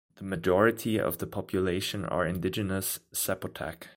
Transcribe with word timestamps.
The 0.15 0.23
majority 0.23 0.99
of 0.99 1.19
the 1.19 1.27
population 1.27 2.05
are 2.05 2.25
indigenous 2.25 3.01
Zapotec. 3.13 3.89